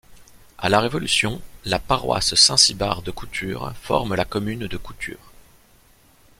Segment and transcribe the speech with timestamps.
[0.57, 5.31] À la Révolution, la paroisse Saint-Cibard de Coutures forme la commune de Coutures.